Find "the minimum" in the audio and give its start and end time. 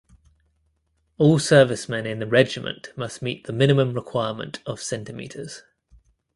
3.45-3.93